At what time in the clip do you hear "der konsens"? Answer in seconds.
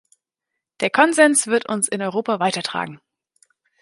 0.79-1.45